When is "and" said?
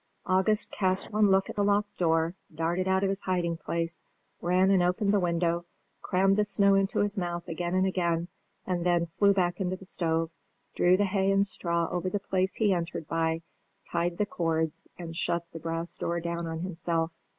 4.71-4.81, 7.75-7.85, 8.65-8.83, 11.31-11.45, 14.97-15.15